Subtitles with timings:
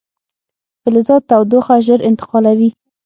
[0.83, 2.69] فلزات تودوخه ژر انتقالوي.